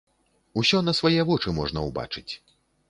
Усё 0.61 0.81
на 0.87 0.95
свае 1.01 1.21
вочы 1.29 1.57
можна 1.59 1.89
ўбачыць. 1.91 2.29